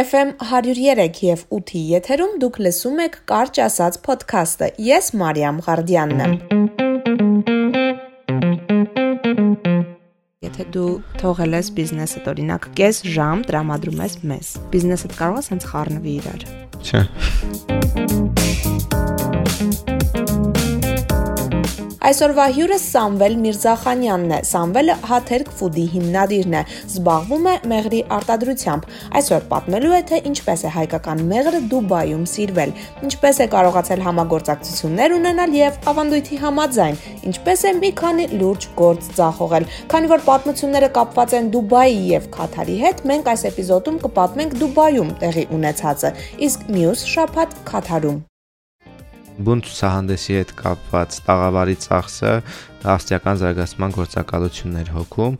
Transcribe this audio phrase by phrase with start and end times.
[0.00, 6.36] FM 103 եւ 8-ի եթերում դուք լսում եք Կարճ ասած ոդքասթը։ Ես Մարիամ Ղարդյանն եմ։
[10.46, 10.88] Եթե դու
[11.20, 16.48] թողել ես բիզնեսը, օրինակ, կես ժամ տրամադրում ես մեզ, բիզնեսը կարող է սենց խառնվի իրար։
[16.80, 17.79] Չէ։
[22.10, 28.88] Այսօրվա հյուրը Սամվել Միրզախանյանն է։ Սամվելը Հաթերք Ֆուդի հիմնադիրն է, զբաղվում է մեղրի արտադրությամբ։
[29.20, 32.72] Այսօր պատմելու է, թե ինչպես է հայկական մեղրը Դուբայում սիրվել,
[33.06, 36.98] ինչպես է կարողացել համագործակցություններ ունենալ եւ ավանդույթի համաձայն,
[37.30, 42.80] ինչպես է մի քանի լուրջ գործ ձախողել։ Քանի որ պատմությունները կապված են Դուբայի եւ Քաթարի
[42.82, 46.12] հետ, մենք այս էպիզոդում կպատմենք Դուբայում տեղի ունեցածը,
[46.50, 48.20] իսկ մյուս շաբաթ Քաթարում
[49.46, 52.32] բուն ցուցահանդեսի հետ կապված տաղավարի ծախսը
[52.80, 55.36] ավստրիական զարգացման գործակալություններ հոգում,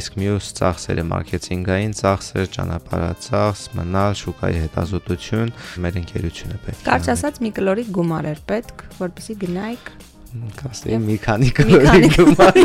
[0.00, 5.54] իսկ մյուս ծախսերը մարքեթինգային ծախսեր, ճանապարհածախս, մնալ, շուկայի հետազոտություն,
[5.86, 9.92] մեր ընկերությունը պետք։ Կարճ ասած մի կլորիկ գումար էր պետք, որպեսզի գնայիք
[10.30, 12.58] կասեի մի քանի կլորի գումար։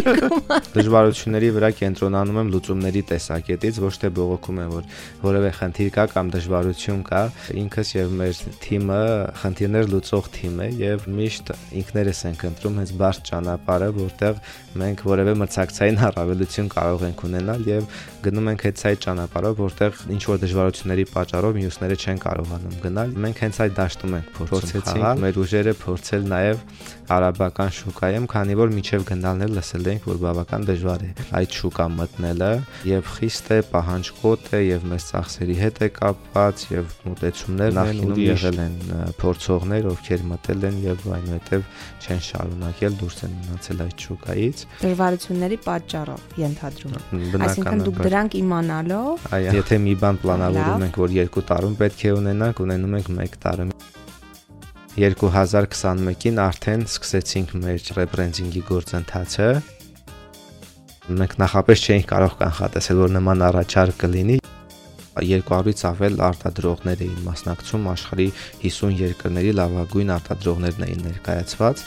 [0.75, 4.89] Դժվարությունների վրա կենտրոնանում եմ լուծումների տեսակետից, ոչ թե բողոքում եմ, որ
[5.25, 7.22] որևէ խնդիր կա կամ դժվարություն կա։
[7.66, 8.99] Ինքս եւ մեր թիմը
[9.41, 14.44] խնդիրներ լուծող թիմ է եւ միշտ ինքներս ենք ընտրում հենց բարդ ճանապարհը, որտեղ
[14.85, 17.89] մենք որևէ մրցակցային առավելություն կարող ենք ունենալ եւ
[18.25, 23.59] գնում ենք այդ ճանապարհով, որտեղ ինչ որ դժվարությունների պատճառով մյուսները չեն կարողանում գնալ։ Մենք հենց
[23.66, 26.63] այդ դաշտում ենք փորձեցինք մեր ուժերը փորձել նաեւ
[27.11, 31.85] արաբական շուկայում, քանի որ միջև գնալն էլ լսել ենք, որ բավական դժվար է այդ շուկա
[31.95, 32.51] մտնելը
[32.89, 38.59] եւ խիստ է, պահանջկոտ է եւ մեծ ծախսերի հետ է կապված եւ մտեցումներ նախինում եղել
[38.65, 38.77] են
[39.21, 41.69] փորձողներ, ովքեր մտել են եւ այնուհետեւ
[42.05, 49.27] չեն շարունակել դուրս են մնացել այդ շուկայից դժվարությունների պատճառով ենթադրում եմ այսինքն դուք դրանք իմանալով
[49.45, 53.75] եթե մի բան պլանավորում ենք որ 2 տարում պետք է ունենանք ունենում ենք 1 տարում
[54.95, 59.47] 2021-ին արդեն սկսեցինք մեր ռեբրենդինգի գործընթացը
[61.19, 64.38] մենք նախապես չէինք կարող կանխատեսել որ նման առաջարկ կլինի
[65.19, 68.29] 200-ից ավել արտադրողներ էին մասնակցում աշխարհի
[68.63, 71.83] 50 երկրների լավագույն արտադրողներն էին ներկայացված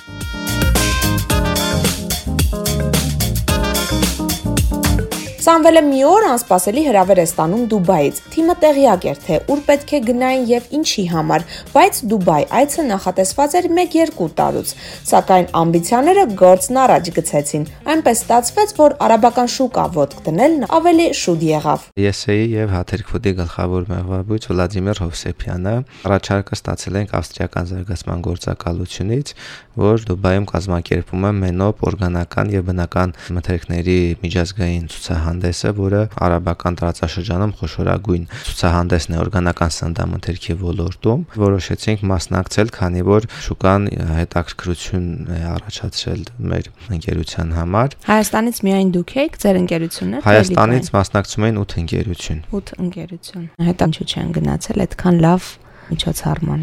[5.48, 10.00] Սամվելը մի օր անսպասելի հրավեր է ստանում Դուբայից։ Թիմը տեղյակ էր, թե ուր պետք է
[10.09, 14.72] գնային եւ ինչի համար, բայց Դուբայ այցը նախատեսված էր 1-2 տարուց,
[15.08, 17.64] սակայն ամբիցիաները գործն առաջ գցեցին։
[17.94, 23.88] Այնպես ստացվեց, որ արաբական շուկա ոտք դնելն ավելի շուտ եղավ։ Ես էի եւ Հաթերքվոդի գլխավոր
[23.88, 25.75] մեղվաբույց Վլադիմիր Հովսեփյանը
[26.12, 29.34] առաջարկը ստացել ենք ավստրիական զարգացման գործակալությունից,
[29.78, 37.52] որ Դուբայում կազմակերպում է մենոպ օրգանական եւ բնական մթերքների միջազգային ցուցահանդես ցուցահանդեսը, որը արաբական տարածաշրջանում
[37.58, 45.08] խոշորագույն ցուցահանդեսն է օրգանական սննդամթերքի ոլորտում։ Որոշեցինք մասնակցել, քանի որ շուկան հետաքրքրություն
[45.38, 46.22] է առաջացրել
[46.52, 52.44] մեր ընկերության համար։ Հայաստանից միայն դուք եք ձեր ընկերությունն է։ Հայաստանից մասնակցում էին 8 ընկերություն։
[52.58, 55.50] 8 ընկերություն։ Հետո ինչու չեն գնացել այդքան լավ
[55.88, 56.62] միջոցառման։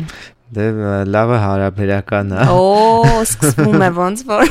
[0.54, 0.66] Դե
[1.10, 2.60] լավը հարաբերական է։ Օ,
[3.26, 4.46] սկսվում է ոնց որ։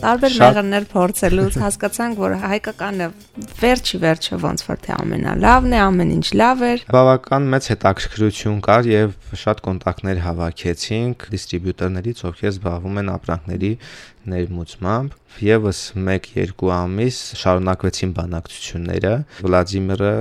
[0.00, 3.06] տարբեր մեղրներ փորձելուց հասկացանք, որ հայկականը
[3.60, 8.88] վերջի վերջը ոնց որ թե ամենալավն է, ամեն ինչ լավ էր։ Բավական մեծ հետաքրքրություն կար
[8.90, 9.12] եւ
[9.44, 13.72] շատ կոնտակտներ հավաքեցինք դիստրիբյուտորներից, ովքեր զբաղվում են ապրանքների
[14.28, 19.12] ներմուծմամբ եւս 1-2 ամիս շարունակվեցին բանակցությունները
[19.46, 20.12] վլադիմիրը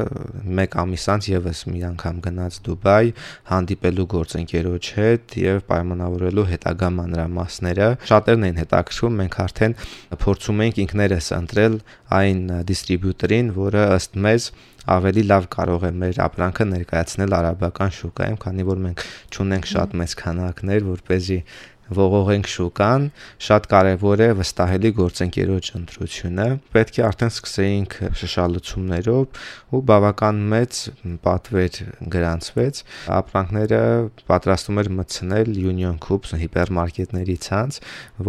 [0.55, 3.11] 1 ամիս անց եւս մի անգամ գնաց Դուբայ
[3.51, 9.77] հանդիպելու գործընկերոջ հետ եւ պայմանավորելու հետագա մանրամասները շատերն էին հետաքրքրում մենք արդեն
[10.23, 11.79] փորձում էինք ինքներս ընտրել
[12.19, 14.51] այն դիստրիբյուտորին որը ըստ մեզ
[14.89, 19.03] ավելի լավ կարող է մեր ապրանքը ներկայացնել արաբական շուկայում, քանի որ մենք
[19.35, 21.39] ճունենք շատ մեծ քանակներ, որ เป զի
[21.89, 23.05] ողողենք շուկան,
[23.41, 26.45] շատ կարևոր է վստահելի գործընկերոջ ընտրությունը։
[26.75, 29.39] Պետք է արդեն սկսեինք շշալցումներով
[29.73, 30.81] ու բավական մեծ
[31.25, 31.79] պատվեր
[32.13, 32.81] գրանցվեց։
[33.19, 33.81] Ապրանքները
[34.29, 37.79] պատրաստում էր մտցնել Union Cubes հիպերմարկետների ցանց,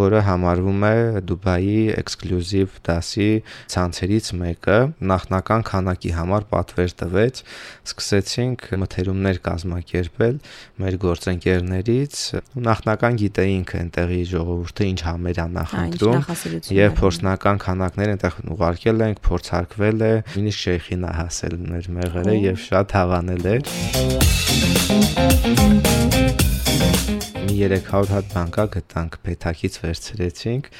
[0.00, 0.94] որը համարվում է
[1.30, 3.30] Դուբայի էքսկլյուզիվ դասի
[3.74, 4.78] ցանցերից մեկը։
[5.10, 7.42] Նախնական քանակի համար պատվեր տվեց։
[7.90, 10.40] Սկսեցինք մթերումներ կազմակերպել
[10.80, 12.20] մեր գործընկերներից։
[12.70, 16.20] Նախնական գիտեի գիտեինք այնտեղի ժողովուրդը ինչ համեր է նախընտրում
[16.76, 22.60] եւ փորձնական քանակներ այնտեղ ուղարկել ենք, փորձարկվել է, նույնիսկ շեյխին է հասել մեր մեղրը եւ
[22.66, 23.62] շատ հավանել էր
[27.50, 30.70] մի 300 հատ բանկա գտանք, փեթակից վերցրեցինք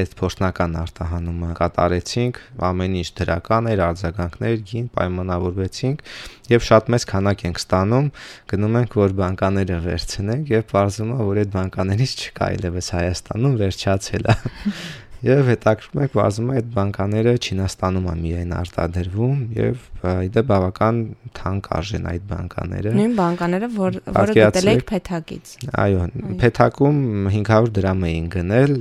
[0.00, 6.04] այդ փորձնական արտահանումը կատարեցինք, ամեն ինչ դրական էր, արձագանքներ, գին պայմանավորվեցինք
[6.52, 8.10] եւ շատ մեծ քանակ ենք ստանում,
[8.52, 14.30] գնում ենք որ բանկաները վերցնենք եւ բարձում է որ այդ բանկաներից չկա այլևս Հայաստանում վերջացել
[14.30, 14.36] է
[15.26, 19.84] Եվ հետաքրքրում է, վազում է այդ բանկաները Չինաստանում է միայն արտադրվում եւ
[20.26, 21.00] իդե բավական
[21.36, 25.52] թանկ արժեն այդ բանկաները։ Նույն բանկաները, որ որը գտել եք փեթակից։
[25.82, 26.06] Այո,
[26.42, 27.00] փեթակում
[27.36, 28.74] 500 դրամ էին գնել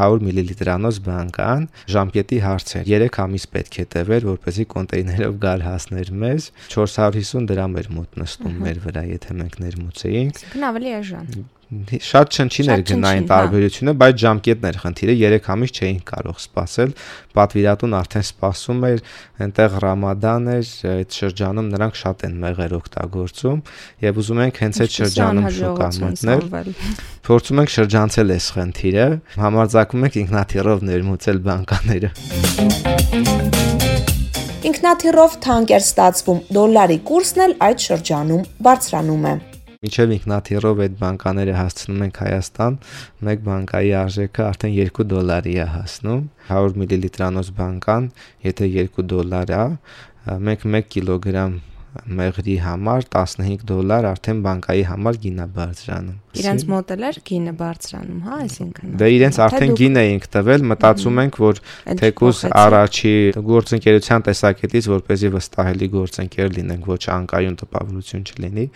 [0.00, 6.12] 100 մլ-անոց բանկան, ժամկետի հարց էր։ 3 ամիս պետք է տևեր, որպեսզի կոնտեյներով գալ հասներ
[6.24, 12.34] մեզ, 450 դրամ էր մոտ նստում մեր վրա, եթե մենք ներմուծեինք։ Այսինքն ավելի էժան շատ
[12.34, 16.94] շնչիներ գնային տարբերությունը, բայց ժամկետն էր խնդիրը, 3 ամիս չէին կարող սпасել։
[17.38, 19.02] Պատվիրատուն արդեն սпасում էր,
[19.46, 23.60] այնտեղ Ռամադան էր, այդ շրջանում նրանք շատ են մեղեր օգտագործում
[24.02, 26.42] եւ ուզում ենք հենց այդ շրջանում շուկա մտնել։
[27.30, 29.06] Փորձում ենք շրջանցել այս խնդիրը,
[29.38, 32.10] համարձակում ենք ինքնաթիռով ներմուծել բանկաները։
[34.70, 39.49] Ինքնաթիռով թանկ էր ստացվում, դոլարի կուրսն էլ այդ շրջանում բարձրանում է։
[39.84, 42.74] Միջև ինքնաթիռով այդ բանկաները հասցնում ենք Հայաստան,
[43.28, 48.10] մեկ բանկայի արժեքը արդեն 2 դոլարի է հասնում։ 100 մլ-անոց բանկան,
[48.50, 49.64] եթե 2 դոլար է,
[50.50, 51.56] մենք 1 կիլոգրամ
[51.90, 58.18] մեղրի համար 15 դոլար արդեն բանկայի համար գինը բարձրանում։ Իրենց մոտ էլ էր գինը բարձրանում,
[58.26, 61.60] հա, այսինքն։ Դե իրենց արդեն գին էինք տվել, մտածում ենք, որ
[62.00, 63.14] թեկուզ առաջի
[63.50, 68.66] գործընկերության տեսակետից, որպեսզի վստահելի գործընկեր լինենք, ոչ անկայուն տպավորություն չլինի,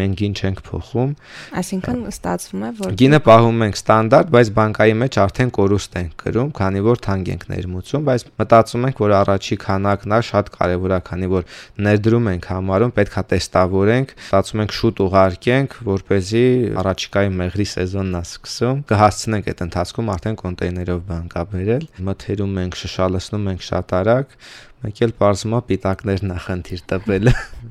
[0.00, 1.12] մենք գին չենք փոխում։
[1.60, 6.50] Այսինքն ստացվում է, որ գինը պահում ենք ստանդարտ, բայց բանկայի մեջ արդեն կորուստ ենք գրում,
[6.62, 11.00] քանի որ թանկ ենք ներմուծում, բայց մտածում ենք, որ առաջի քանակն է շատ կարևոր է,
[11.12, 11.46] քանի որ
[11.86, 16.46] ներդրում ենք համարում, պետքա տեստավորենք, ստացում ենք շուտ ուղարկենք, որ เป զի
[16.82, 22.60] առաջ առաջիկայի մեղրի սեզոնն է սկսում, կհասցնենք այդ ընթացքում արդեն կոնտեյներով բան կա բերել։ Մթերում
[22.62, 24.36] ենք, շշալցնում ենք շատ արագ,
[24.82, 27.34] մեկ էլ բարձումա պիտակներն է խնդիր տպելը։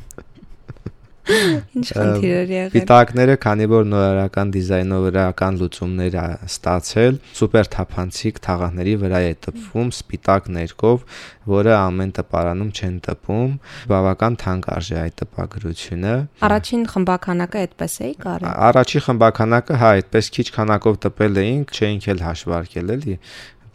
[1.77, 9.21] Ինչ խնդիրներ եղել։ Պիտակները, քանի որ նորարարական դիզայնովրական լուծումներ է ստացել, սուպեր թափանցիկ թաղանթների վրա
[9.27, 11.05] է տպվում սպիտակ ներկով,
[11.51, 13.55] որը ամեն տպարանում չեն տպում,
[13.91, 16.13] բավական թանկ արժե այդ տպագրությունը։
[16.49, 22.23] Առաջին խմբականակը այդպես էի կարել։ Առաջի խմբականակը հա այդպես քիչ քանակով տպել էինք, չէինք էլ
[22.31, 23.17] հաշվարկել էլի,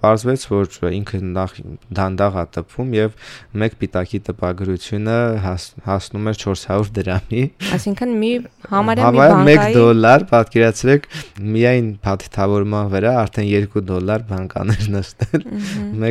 [0.05, 1.53] Պարզվեց, որ ինքը նախ
[1.97, 3.15] դանդաղ ատպում եւ
[3.63, 7.45] մեկ պիտակի տպագրությունը հաս, հասնում էր 400 դրամի։
[7.77, 8.33] Այսինքն մի
[8.73, 11.09] համարյա մի բանկայի 1 դոլար, պատկերացրեք,
[11.57, 15.49] միայն փաթեթավորման վրա արդեն 2 դոլար բանկաներ նստել։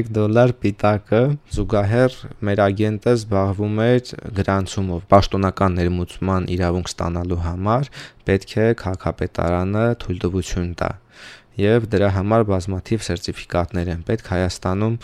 [0.01, 1.23] 1 դոլար պիտակը
[1.55, 7.89] զուգահեռ մեր ագենտը զբաղվում էր գրանցումով, պաշտոնական ներմուծման իրավունք ստանալու համար
[8.25, 10.93] պետք է քաղաքապետարանը թույլտվություն տա
[11.59, 14.95] եւ դրա համար բազմաթիվ սերտիֆիկատներ են պետք Հայաստանում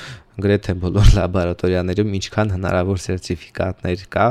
[0.42, 4.28] գրեթե բոլոր լաբորատորիաներում ինչքան հնարավոր սերտիֆիկատներ կա,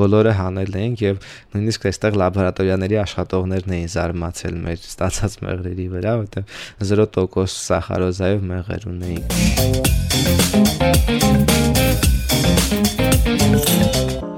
[0.00, 1.16] բոլորը հանել ենք եւ
[1.54, 6.44] նույնիսկ այստեղ լաբորատորիաների աշխատողներն էին զարմացել մեր ստացած մեղրերի վրա, որտեղ
[6.92, 9.28] 0% սախարոզայով մեղր ունեին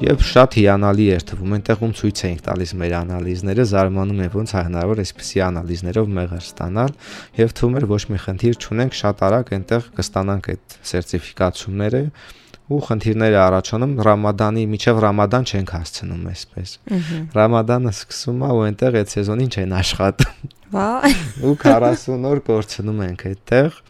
[0.03, 4.63] եւ շատ հիանալի էր թվում։ Այնտեղում ցույց էինք տալիս մեր անալիզները, զարմանում եմ ոնց է
[4.67, 6.95] հնարավոր այսպիսի անալիզներով մեղր ստանալ
[7.39, 12.03] եւ թվում էր ոչ մի խնդիր չունենք, շատ արագ այնտեղ կստանանք այդ սերտիֆիկացումները
[12.65, 16.71] ու խնդիրները առաջանում Ռամադանի միջև Ռամադան չենք հասցնում այսպես։
[17.37, 21.13] Ռամադանը սկսում է ու այնտեղ այդ սեզոնին չեն աշխատում։ Վայ։
[21.45, 23.81] Ու 40 օր կորցնում ենք այդտեղ։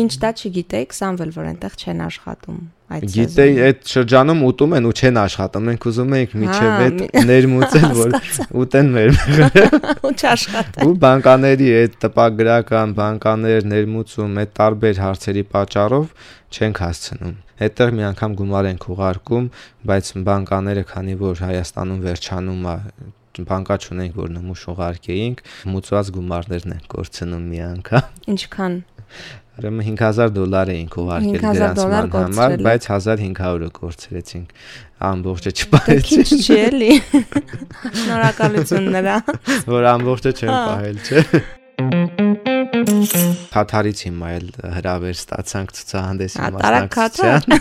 [0.00, 2.60] Մինչ դա չգիտեիք, Սամվել, որ այնտեղ չեն աշխատում
[2.90, 7.86] Գիտեի, այդ շրջանում ուտում են ու չեն աշխատում։ Մենք ուզում էինք միջև հա, այդ ներմուծել,
[8.00, 8.16] որ
[8.62, 9.12] ուտեն մեր
[10.08, 16.10] ու չաշխատեն։ Ու բանկաների այդ տպագրական բանկաներ ներմուծում այդ տարբեր հարցերի պատճառով
[16.50, 19.48] չենք հասցնում։ Այդտեղ մի անգամ գումար ենք ուղարկում,
[19.86, 22.76] բայց բանկաները, քանի որ Հայաստանում վերջանում է
[23.50, 28.74] բանկա չունենք, որ նմուշ ուղարկեինք, մուծված գումարներն են կորցնում մի անգամ։ Ինչքան
[29.60, 34.54] Ուրեմն 5000 դոլար էինք ուղարկել գրանցման համար, բայց 1500-ը կորցրեցինք։
[35.10, 36.92] Ամբողջը չպահեցի։ Քիչ չի էլի։
[38.00, 39.16] Շնորհակալություն նրա։
[39.74, 41.20] Որ ամբողջը չեմ հա։ պահել, չէ։
[43.50, 44.48] Կաթարից հիմա էլ
[44.80, 47.60] հրավեր ստացանք ցուցահանդեսի մասնակցության։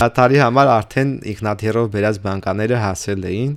[0.00, 3.52] Կաթարի համար արդեն ինքնաթիռով բերած բանկաները հասել էին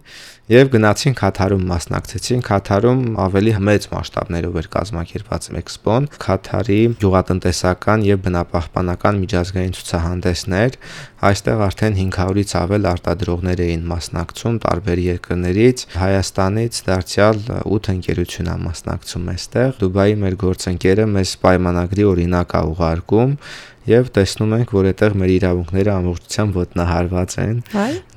[0.49, 9.21] եւ գնացին Կաթարում մասնակցեցին։ Կաթարում ավելի մեծ մասշտաբներով էր կազմակերպված էքսպոն։ Կաթարի գյուղատնտեսական եւ բնապահպանական
[9.23, 10.79] միջազգային ցուցահանդեսներ
[11.19, 19.27] Այստեղ արդեն 500-ից ավել արտադրողներ էին մասնակցում տարբեր երկրներից։ Հայաստանից դարձյալ 8 ընկերություն է մասնակցում
[19.33, 23.35] այստեղ։ Դուբայի մեր գործընկերը մեզ պայմանագրի օրինակ է ուղարկում
[23.89, 27.55] եւ տեսնում ենք, որ այդտեղ մեր իրավունքները ամբողջությամբ ոտնահարված են։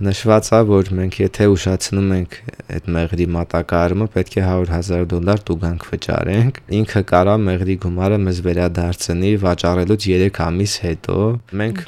[0.07, 2.37] Նշված է, որ մենք եթե ուշացնում ենք
[2.76, 9.33] այդ մեղրի մատակարարումը, պետք է 100.000 դոլար տուգանք վճարենք։ Ինքը կարա մեղրի գումարը մեզ վերադարձնի
[9.43, 11.19] վաճառելուց 3 ամիս հետո։
[11.62, 11.85] Մենք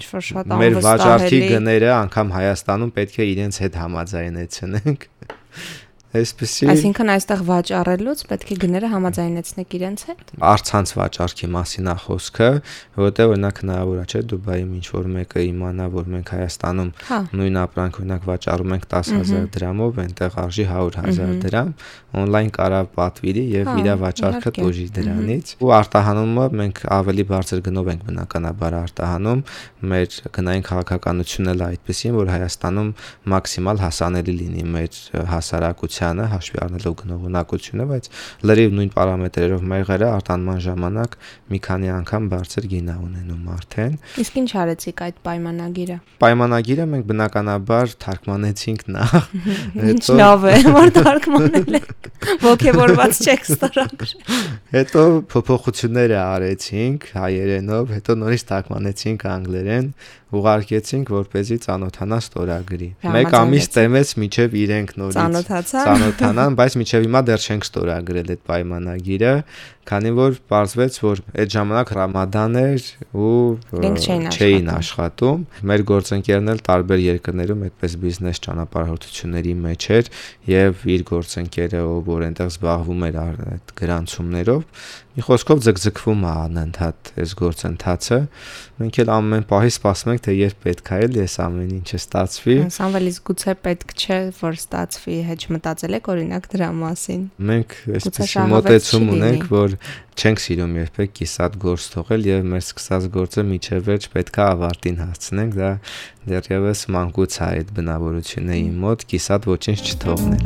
[0.64, 5.08] մեր վաճառքի գները անգամ Հայաստանում պետք է իրենց հետ համաձայնեցնենք։
[6.14, 12.50] Այսպեսի Այսինքն այստեղ վաճառելուց պետք է գները համաձայնեցնեք իրենց հետ։ արցանց վաճառքի մասին է խոսքը,
[12.94, 17.58] որովհետև օրինակ հնարավոր է չէ Դուբայում ինչ որ մեկը իմանա, որ մենք Հայաստանում Հա։ նույն
[17.64, 21.74] ապրանք օրինակ վաճառում ենք 10000 դրամով, այնտեղ արժի 100000 դրամ,
[22.14, 27.90] on-line կարա պատվիրի եւ Հա, իր վաճառքը տոժի դրանից։ Ու արտահանումը մենք ավելի բարձր գնով
[27.94, 29.42] ենք բնականաբար արտահանում,
[29.94, 32.90] մեր գնային քաղաքականությունն էլ այդպեսին, որ Հայաստանում
[33.34, 35.00] մաքսիմալ հասանելի լինի մեր
[36.04, 38.08] հասարակությանը, հաշվի առնելով գնողունակությունը, բայց
[38.44, 41.16] լրիվ նույն պարամետրերով մեղրը արտանման ժամանակ
[41.54, 47.08] մի քանի անգամ բարձր գին է ունենում արդեն։ Իսկ ինչ արեցիք այդ պայմանագիրը։ Պայմանագիրը մենք
[47.10, 49.14] բնականաբար թարգմանեցինք նախ,
[49.94, 51.88] Ինչ լավ է, որ թարգմանել եք։
[52.44, 54.12] Ոգևորված չեք ստորագրել։
[54.74, 55.02] հետո
[55.34, 59.88] փոփոխությունները արեցինք հայերենով, հետո նորից թարգմանեցինք անգլերեն,
[60.40, 67.06] ուղարկեցինք, որ เป զի ծանոթանա ստորագրի։ Մեկ ամիս տեմեց միջև իրենք նորից ծանոթանան, բայց միջև
[67.08, 69.34] հիմա դեռ չենք ստորագրել այդ պայմանագիրը,
[69.84, 72.86] քանի որ պարզվեց, որ այդ ժամանակ Ռամադան էր
[73.20, 73.32] ու
[73.74, 80.10] չէին աշխատում։ Մեր գործընկերն էլ տարբեր երկրներում այդպես բիզնես ճանապարհորդությունների մեջ էր
[80.54, 84.64] եւ իր գործընկերը, ով որ այնտեղ զբաղվում էր այդ գրանցումներով,
[85.14, 88.16] մի խոսքով ձգձգվում է անընդհատ այս գործընթացը։
[88.82, 92.56] Մենք էլ ամեն պահի սպասում ենք, թե երբ պետք է էլ այս ամեն ինչը ստացվի։
[92.74, 97.22] Սամվելից գուցե պետք չէ, որ ստացվի, հեչ մտածել եք օրինակ դրա մասին։
[97.54, 99.78] Մենք շահավետ մոտեցում ունենք, որ
[100.14, 104.98] չենք սիրում երբեք կիսատ գործ թողել եւ մեր սկսած գործը միջև վերջ պետք է ավարտին
[105.04, 105.70] հասցնենք, դա
[106.34, 110.42] դեռևս մանկուց է այդ բնավորությունը իմ մոտ, կիսատ ոչինչ չթողնել։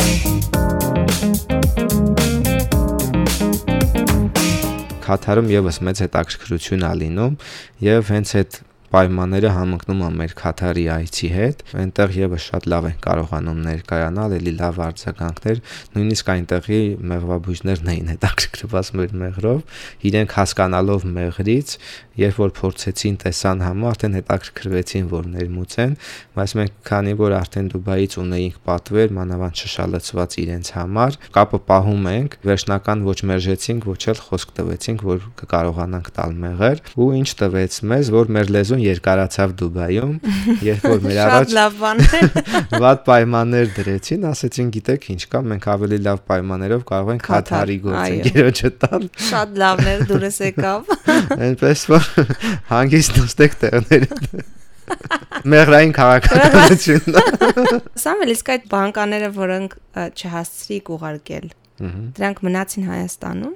[5.08, 7.38] Կաթարում եւս մեծ հետաքրքրություն ա լինում
[7.88, 8.58] եւ հենց այդ
[8.92, 14.52] պայմանները համընկնում են մեր Կաթարի այցի հետ։ Այնտեղ եւս շատ լավ են կարողանում ներկայանալ, էլի
[14.58, 15.60] լավ արձագանքներ,
[15.98, 16.80] նույնիսկ այնտեղի
[17.12, 19.60] մեղվաբույժներն էին հետաքրքրված մեր մեղրով,
[20.08, 21.74] իրենք հասկանալով մեղրից,
[22.18, 25.92] երբ որ փորձեցին տեսան համը, արդեն հետաքրքրվեցին, որ ներմուծեն,
[26.38, 32.36] բայց մենք քանի որ արդեն Դուբայից ունեինք պատվեր, մանավանդ շշալցված իրենց համար, կապը պահում ենք,
[32.48, 38.12] վերջնական ոչ մերժեցինք, ոչ էլ խոսք տվեցինք, որ կկարողանանք տալ մեղր, ու ինչ տվեց մեզ,
[38.18, 40.12] որ մեր լեզուն երկարացավ Դուբայում,
[40.68, 42.20] երբ որ մեր առաջ Շատ լավ բան է։
[42.84, 47.84] վատ պայմաններ դրեցին, ասեցին, գիտեք ինչ կա, մենք ավելի լավ պայմաններով կարող ենք Կաթարի այո։
[47.88, 50.92] գործընկերոջը տալ, Շատ լավն էր դուրս եկավ։
[51.48, 52.10] այնպես որ
[52.72, 54.44] հանգիստ նստեք տեղները։
[55.48, 61.46] Մեղրային քաղաքականությունն է։ Սամվել իսկ այդ բանկաները, որոնք ը, չհասցրիք ուղարկել,
[61.78, 63.52] Մհմ։ դրանք մնացին Հայաստանում։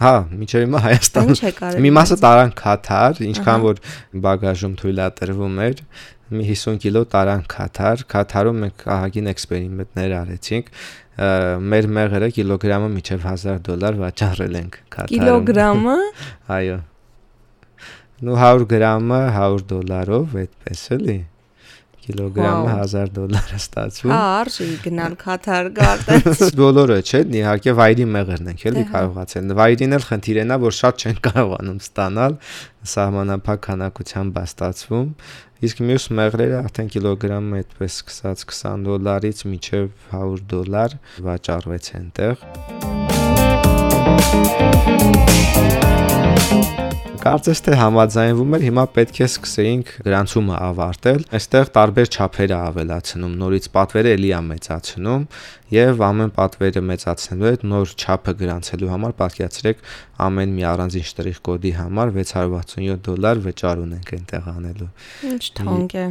[0.00, 3.80] Հա, միջև հիմա արել։ մի մասը տարան Կաթար, Ահա։ ինչքան որ
[4.24, 5.82] բագաժում թույլատրվում էր,
[6.32, 10.70] մի 50 կիլո տարան Կաթար, Կաթարում մենք ահագին էքսպերիմենտներ արեցինք,
[11.72, 15.98] մեր մեղրը կիլոգրամը միջև 1000 դոլար վաճառել ենք Կաթարում։ Կիլոգրամը
[16.56, 16.78] Այո։
[18.22, 21.18] Նու 100 գրամը 100 դոլարով, այդպես էլի։
[22.02, 26.24] Կիլոգրամը Վաու։ 1000 դոլար է ստացվում։ հա արժի գնալ Քաթար գարտեն։
[26.58, 30.94] Բոլորը չէ, իհարկե վայրի մեղրն ենք էլի հա։ կարողացել։ Վայրին էլ խնդիրն է, որ շատ
[31.02, 32.32] չեն կարողանում ստանալ,
[32.92, 35.08] սահմանափակ քանակությամբ է ստացվում։
[35.62, 42.34] Իսկ մյուս մեղրերը արդեն կիլոգրամը այդպես սկսած 20 դոլարից մինչև 100 դոլար վաճառվեց այնտեղ։
[47.22, 53.36] Կարծես թե համաձայնվում էր, հիմա պետք է սկսեինք գրանցումը ավարտել։ Այստեղ տարբեր չափեր է ավելացնում,
[53.42, 55.26] նորից պատվերը էլի է մեծացնում
[55.72, 59.84] եւ ամեն պատվերը մեծացնելու հետ նոր չափը գրանցելու համար պատկերացրեք
[60.22, 64.88] ամեն մի առանձին շտրիխ կոդի համար 667 դոլար վճար ունենք այնտեղ անելու։
[65.32, 66.04] Ինչ թանկ է։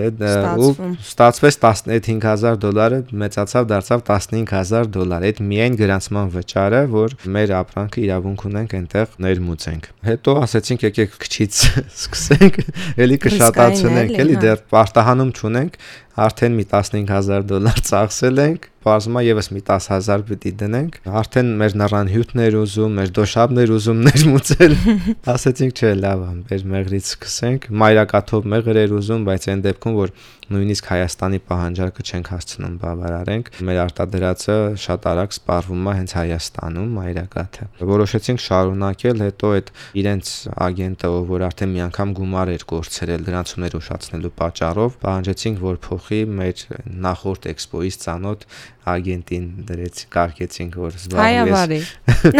[0.00, 7.16] Դե դա- ու ստացվեց 15000 դոլարը մեծացավ դարձավ 15000 դոլար։ Այդ միայն գրանցման վճարը, որ
[7.36, 11.60] մեր ապրանքը իրավունք ունենք այնտեղ ներմուծենք։ Հետո ասեցինք եկեք քչից
[12.00, 12.60] սկսենք,
[13.04, 15.80] էլի կշատացնենք, էլի, հա։ դեռ արտահանում չունենք,
[16.20, 22.10] արդեն մի 15000 դոլար ծախսել ենք բազմա եւս մի 10000 պիտի դնենք արդեն մեր նռան
[22.14, 24.76] հյութներ ուզում մեր դոշաբներ ուզում ներմուծել
[25.34, 30.14] ասեցինք չէ լավ ամբեր մեղրից սկսենք մայրակաթով մեղր էր ուզում բայց այն դեպքում որ
[30.50, 37.68] նույնիսկ Հայաստանի պահանջարկը չենք հասցնում բավարարենք մեր արտադրածը շատ արագ սպառվում է հենց Հայաստանում մայրակաթը
[37.90, 39.70] որոշեցինք շարունակել հետո այդ
[40.02, 40.32] իրենց
[40.66, 46.66] ագենտը որ արդեն մի անգամ գումար էր կորցրել դրանցումներ ուշացնելու պատճառով պահանջեցինք որ փոխի մեր
[47.06, 48.46] նախորդ էքսպոից ցանոթ
[48.90, 51.90] ագենտին դրեց կարկեցինք որ զբաղվես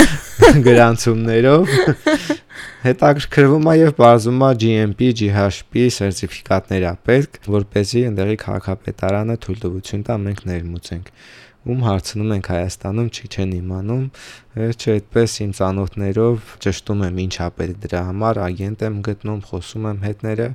[0.66, 1.74] գրանցումներով
[2.84, 7.66] հետաքրքրվում է եւ բարձում է GMP, GHP սերտիֆիկատներ է պետք, որ
[8.00, 11.08] เป զի ընդեղի քաղաքապետարանը թույլտվություն տա մենք ներմուծենք
[11.60, 14.04] ում հարցնում ենք Հայաստանում, չի չեն իմանում,
[14.56, 20.00] վերջը այդպես իմ ծանոթներով ճշտում եմ ինչա պետք դրա համար, ագենտ եմ գտնում, խոսում եմ
[20.06, 20.46] հետները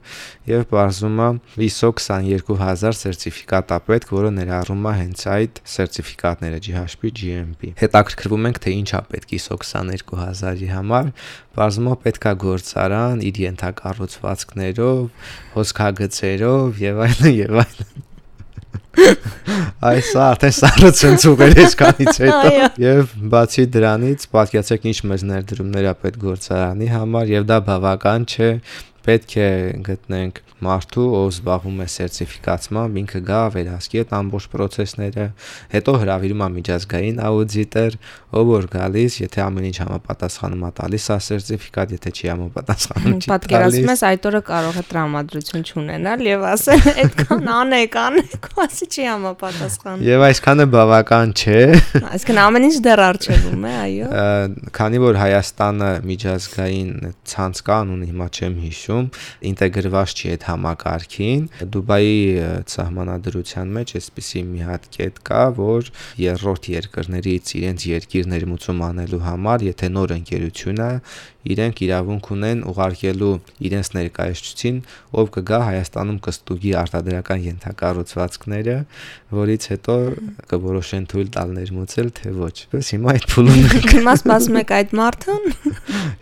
[0.49, 1.27] եւ բարձում է
[1.67, 8.59] ISO 22000 սերտիֆիկատ է պետք, որը ներառում է հենց այդ սերտիֆիկատները GHP, GMP։ Հետաքրքրվում ենք
[8.65, 11.13] թե ինչա պետք ISO 22000-ի համար,
[11.55, 14.99] բարձում է պետքա գործարան իր ենթակառուցվածքներով,
[15.53, 18.05] հոսքագծերով եւ այլն եւ այլն
[19.85, 26.25] Այս արդեն սառը ցուղեր էսքանից հետո եւ բացի դրանից պատկերացեք ինչ մեծ ներդրումներ է պետք
[26.25, 28.49] գործարանի համար եւ դա բավական չէ
[29.05, 29.49] պետք է
[29.85, 35.25] գտնենք մարդու, ով զբաղվում է սերտիֆիկացմամբ, ինքը գա վերահսկի այդ ամբողջ process-ները,
[35.75, 37.97] հետո հravirում է միջազգային աուդիտեր,
[38.35, 43.25] ով որ գալիս, եթե ամեն ինչ համապատասխանում է տալիս է սերտիֆիկատ, եթե չի համապատասխանում չի
[43.25, 48.89] տալիս։ Պատկերացնում ես այդ օրը կարող է տրամադրություն չունենալ եւ ասել այդքան անեք, անեք, ասի
[48.95, 51.59] չի համապատասխանում։ Եվ այսքանը բավական չէ։
[52.15, 54.09] Այսինքն ամեն ինչ դեռ արժևում է, այո։
[54.75, 56.91] Քանի որ Հայաստանը միջազգային
[57.35, 58.94] ցանց կա, անունը հիմա չեմ հիշում,
[59.49, 62.17] ինտեգրված չի այդ համակարգին Դուբայի
[62.75, 69.65] սահմանադրության մեջ այսպիսի մի հատ կետ կա, որ երրորդ երկրներից իրենց երկիր ներմուծում անելու համար,
[69.71, 70.91] եթե նոր ընկերություն է,
[71.45, 73.33] իրենք իրավունք ունեն ուղարկելու
[73.69, 74.77] իրենց ներկայացուցին,
[75.15, 78.77] ով կգա Հայաստանում կստուգի արտադրական ենթակառուցվածքները,
[79.39, 79.95] որից հետո
[80.55, 83.61] կորոշեն թույլ տալ ներմուծել, թե ոչ։ Պես հիմա այդ փուլում
[83.95, 85.43] Հիմա սպասում եք այդ մարդուն։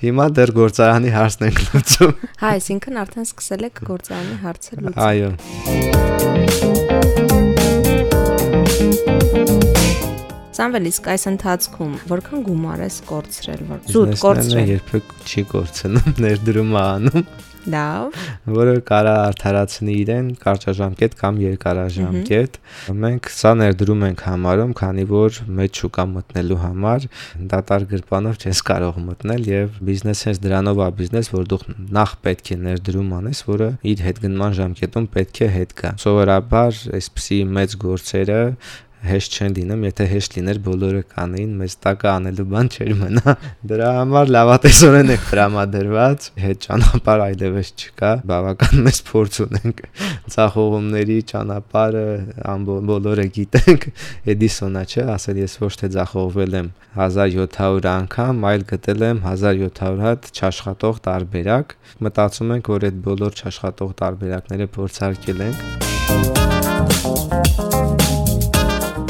[0.03, 5.32] Հիմա դեռ գործարանի հարցն ենք լուծում։ Հա, այսինքն արդեն սկսել եք գործարանի հարցը լուծել։ Այո։
[10.54, 16.78] Սամվել իսկ այս ընթացքում որքան գումար ես կորցրել, որ զուտ կորցրել։ Երբեք չի կորցնում, ներդրում
[16.84, 17.26] անում։
[17.74, 18.18] Լավ։
[18.54, 22.58] Որը կարա արդարացնի իրեն կարճաժամկետ կամ երկարաժամկետ։
[23.02, 27.08] Մենք սա ներդրում ենք համարում, քանի որ մեծ շուկա մտնելու համար
[27.54, 31.62] դատար գրպանով չես կարող մտնել եւ բիզնեսը դրանով է բիզնես, որ դու
[31.98, 36.82] նախ պետք է ներդրում անես, որը իր հետ գնման ժամկետում պետք է հետ գա։ Սովորաբար
[37.00, 38.42] այսպիսի մեծ գործերը
[39.04, 43.34] հեշտ չեն լինում, եթե հեշտ լիներ բոլորը կանեին, մեզ տակը անելու բան չէր մնա։
[43.72, 49.84] Դրա համար լավատեսորեն է տրամադրված, հետ ճանապարհ այլևս չկա, բավական մեծ փորձ ունենք։
[50.34, 52.06] Ձախողումների ճանապարհը
[52.94, 53.82] բոլորը գիտենք,
[54.34, 60.22] Էդիսոնա չէ, ասել ես ոչ թե ձախողվել եմ 1700 անգամ, այլ գտել եմ 1700 հատ
[60.38, 61.68] չաշխատող տարբերակ։
[62.08, 65.60] Մտածում ենք, որ այդ բոլոր չաշխատող տարբերակները փորձարկել ենք։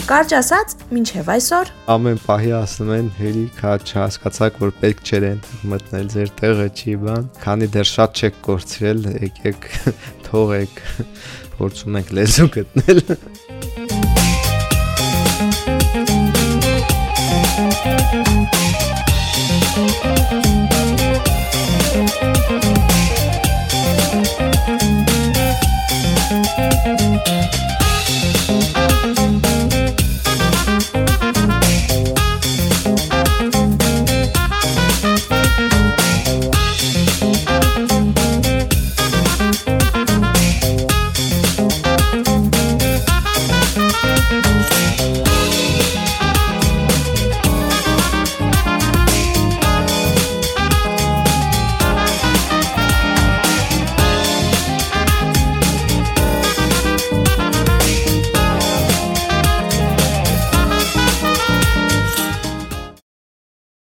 [0.03, 5.63] Կարճ ասած, մինչև այսօր ամեն պահի ասում են հերիք, հա չհասկացաք, որ պետք չէր այնտեղ
[5.71, 9.69] մտնել, ձեր տեղը չի բան, քանի դեռ շատ չեք կորցրել, եկեք
[10.27, 10.81] թողեք,
[11.55, 13.05] փորձում ենք լեզու գտնել։